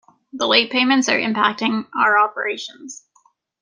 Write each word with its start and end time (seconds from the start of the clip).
The 0.33 0.47
late 0.47 0.71
payments 0.71 1.09
are 1.09 1.19
impacting 1.19 1.85
our 1.95 2.17
operations. 2.17 3.05